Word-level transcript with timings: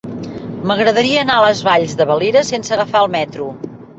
M'agradaria 0.71 1.19
anar 1.25 1.35
a 1.41 1.43
les 1.43 1.61
Valls 1.69 1.93
de 2.01 2.09
Valira 2.13 2.43
sense 2.49 2.75
agafar 2.79 3.05
el 3.07 3.13
metro. 3.19 3.51